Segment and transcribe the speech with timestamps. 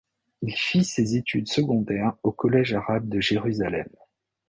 [0.41, 3.87] Il fit ses études secondaires au collège arabe de Jérusalem.